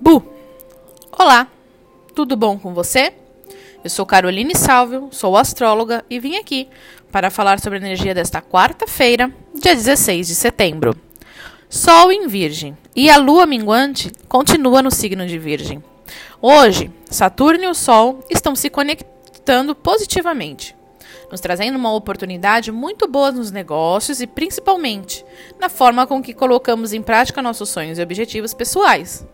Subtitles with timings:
[0.00, 0.22] Bu!
[1.12, 1.46] Olá,
[2.14, 3.12] tudo bom com você?
[3.84, 6.68] Eu sou Caroline Salvio, sou astróloga e vim aqui
[7.12, 10.96] para falar sobre a energia desta quarta-feira, dia 16 de setembro.
[11.68, 15.84] Sol em Virgem e a lua minguante continua no signo de Virgem.
[16.40, 20.74] Hoje, Saturno e o Sol estão se conectando positivamente
[21.30, 25.24] nos trazendo uma oportunidade muito boa nos negócios e principalmente
[25.58, 29.26] na forma com que colocamos em prática nossos sonhos e objetivos pessoais.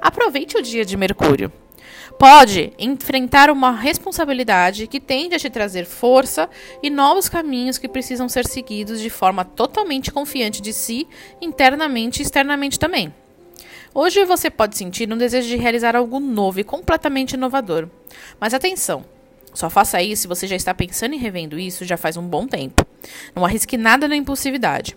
[0.00, 1.52] Aproveite o dia de Mercúrio.
[2.18, 6.48] Pode enfrentar uma responsabilidade que tende a te trazer força
[6.82, 11.08] e novos caminhos que precisam ser seguidos de forma totalmente confiante de si,
[11.40, 13.12] internamente e externamente também.
[13.92, 17.88] Hoje você pode sentir um desejo de realizar algo novo e completamente inovador.
[18.40, 19.04] Mas atenção,
[19.54, 22.46] só faça isso se você já está pensando em revendo isso já faz um bom
[22.46, 22.84] tempo.
[23.34, 24.96] Não arrisque nada na impulsividade.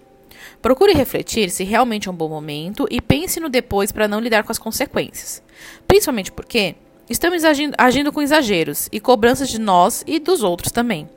[0.62, 4.44] Procure refletir se realmente é um bom momento e pense no depois para não lidar
[4.44, 5.44] com as consequências.
[5.88, 6.76] Principalmente porque
[7.10, 11.08] estamos agindo, agindo com exageros e cobranças de nós e dos outros também.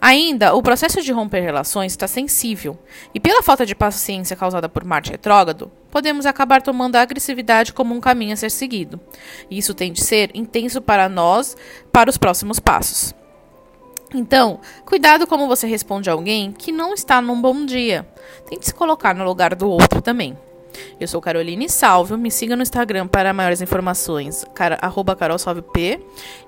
[0.00, 2.78] Ainda, o processo de romper relações está sensível,
[3.14, 7.94] e pela falta de paciência causada por Marte retrógrado, podemos acabar tomando a agressividade como
[7.94, 9.00] um caminho a ser seguido.
[9.50, 11.56] Isso tem de ser intenso para nós
[11.92, 13.14] para os próximos passos.
[14.14, 18.06] Então, cuidado como você responde a alguém que não está num bom dia.
[18.48, 20.36] Tente se colocar no lugar do outro também.
[21.00, 24.44] Eu sou Caroline Salvio, me siga no Instagram para maiores informações,
[25.18, 26.00] carolsalvip.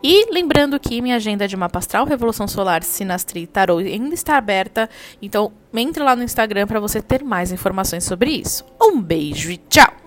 [0.02, 4.88] E lembrando que minha agenda de mapa astral, Revolução Solar, Sinastri Tarot ainda está aberta,
[5.20, 8.64] então entre lá no Instagram para você ter mais informações sobre isso.
[8.80, 10.05] Um beijo e tchau!